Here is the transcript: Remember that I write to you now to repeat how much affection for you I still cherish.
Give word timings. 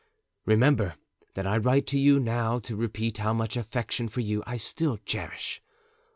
Remember 0.47 0.95
that 1.35 1.45
I 1.45 1.57
write 1.57 1.85
to 1.85 1.99
you 1.99 2.19
now 2.19 2.57
to 2.61 2.75
repeat 2.75 3.19
how 3.19 3.33
much 3.33 3.55
affection 3.55 4.09
for 4.09 4.21
you 4.21 4.41
I 4.47 4.57
still 4.57 4.97
cherish. 5.05 5.61